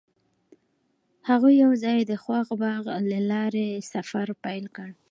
هغوی 1.29 1.53
یوځای 1.63 1.99
د 2.05 2.11
خوښ 2.23 2.47
باغ 2.61 2.83
له 3.11 3.19
لارې 3.31 3.67
سفر 3.93 4.27
پیل 4.43 4.65
کړ. 4.75 4.89